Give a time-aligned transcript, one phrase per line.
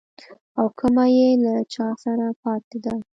[0.59, 2.93] او کومه يې له چا سره پاته ده.